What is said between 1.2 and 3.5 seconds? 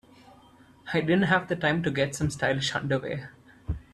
have time to get some stylish underwear.